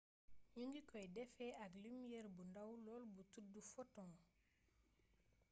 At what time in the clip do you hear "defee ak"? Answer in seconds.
1.15-1.71